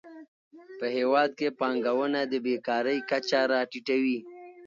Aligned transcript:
په 0.79 0.85
هیواد 0.97 1.29
کې 1.39 1.47
پانګونه 1.59 2.19
د 2.31 2.33
بېکارۍ 2.45 2.97
کچه 3.09 3.39
راټیټوي. 3.51 4.19